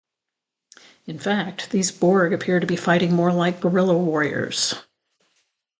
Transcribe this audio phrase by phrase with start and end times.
[1.05, 4.73] In fact, these Borg appear to be fighting more like guerrilla warriors.